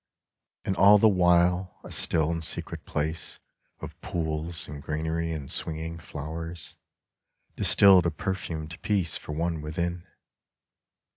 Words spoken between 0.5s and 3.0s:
And all the while a still and secret